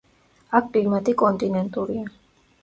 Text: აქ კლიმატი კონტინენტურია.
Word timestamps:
აქ 0.59 0.71
კლიმატი 0.77 1.15
კონტინენტურია. 1.23 2.09